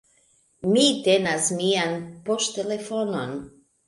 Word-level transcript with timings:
Mi 0.69 0.85
tenas 1.07 1.49
mian 1.59 1.93
poŝtelefonon. 2.31 3.37